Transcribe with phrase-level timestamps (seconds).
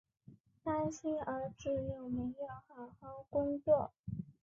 [0.63, 3.93] 担心儿子有没有好好工作